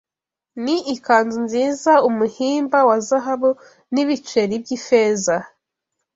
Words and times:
Ni 0.63 0.75
ikanzu 0.93 1.37
nziza 1.45 1.93
umuhimba 2.09 2.79
wa 2.87 2.97
zahabu 3.07 3.49
n’ibiceri 3.93 4.53
by’ifeza 4.63 5.35